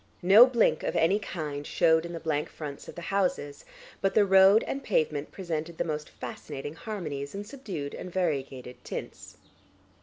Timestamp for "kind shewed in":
1.19-2.11